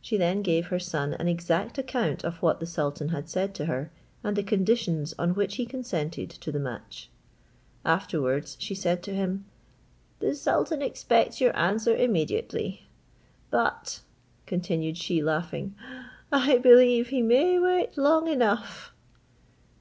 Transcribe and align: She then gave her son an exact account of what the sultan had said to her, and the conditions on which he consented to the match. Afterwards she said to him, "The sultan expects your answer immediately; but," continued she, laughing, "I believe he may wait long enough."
She 0.00 0.16
then 0.16 0.42
gave 0.42 0.68
her 0.68 0.78
son 0.78 1.14
an 1.14 1.26
exact 1.26 1.76
account 1.76 2.22
of 2.22 2.40
what 2.40 2.60
the 2.60 2.66
sultan 2.66 3.08
had 3.08 3.28
said 3.28 3.52
to 3.56 3.64
her, 3.66 3.90
and 4.22 4.36
the 4.36 4.44
conditions 4.44 5.12
on 5.18 5.34
which 5.34 5.56
he 5.56 5.66
consented 5.66 6.30
to 6.30 6.52
the 6.52 6.60
match. 6.60 7.10
Afterwards 7.84 8.56
she 8.60 8.76
said 8.76 9.02
to 9.02 9.10
him, 9.12 9.44
"The 10.20 10.36
sultan 10.36 10.82
expects 10.82 11.40
your 11.40 11.56
answer 11.58 11.96
immediately; 11.96 12.86
but," 13.50 14.02
continued 14.46 14.96
she, 14.96 15.20
laughing, 15.20 15.74
"I 16.30 16.58
believe 16.58 17.08
he 17.08 17.20
may 17.20 17.58
wait 17.58 17.98
long 17.98 18.28
enough." 18.28 18.92